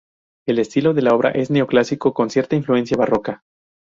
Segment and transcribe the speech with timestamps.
[0.47, 3.43] El estilo de la obra es neoclásico con cierta influencia barroca.